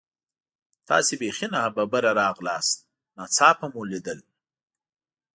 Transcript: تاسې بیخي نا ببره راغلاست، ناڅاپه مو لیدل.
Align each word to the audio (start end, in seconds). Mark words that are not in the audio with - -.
تاسې 0.89 1.13
بیخي 1.21 1.47
نا 1.53 1.61
ببره 1.75 2.11
راغلاست، 2.21 2.77
ناڅاپه 3.17 3.65
مو 3.73 3.81
لیدل. 3.91 4.19